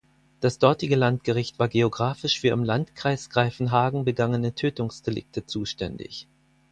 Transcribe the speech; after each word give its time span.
Das 0.39 0.57
dortige 0.57 0.95
Landgericht 0.95 1.59
war 1.59 1.67
geographisch 1.69 2.39
für 2.39 2.47
im 2.47 2.63
Landkreis 2.63 3.29
Greifenhagen 3.29 4.03
begangene 4.03 4.55
Tötungsdelikte 4.55 5.45
zuständig. 5.45 6.27